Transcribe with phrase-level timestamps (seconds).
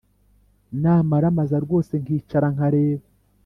[0.81, 3.05] namaramaza rwose nkicara nkareba